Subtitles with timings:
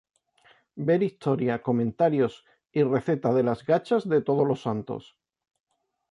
[0.87, 5.15] Ver historia, comentarios y receta de las Gachas de Todos los Santos.